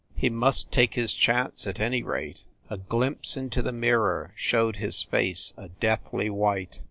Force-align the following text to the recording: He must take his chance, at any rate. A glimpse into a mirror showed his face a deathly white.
He 0.15 0.31
must 0.31 0.71
take 0.71 0.95
his 0.95 1.13
chance, 1.13 1.67
at 1.67 1.79
any 1.79 2.01
rate. 2.01 2.45
A 2.71 2.77
glimpse 2.77 3.37
into 3.37 3.63
a 3.67 3.71
mirror 3.71 4.33
showed 4.35 4.77
his 4.77 5.03
face 5.03 5.53
a 5.57 5.67
deathly 5.69 6.27
white. 6.31 6.79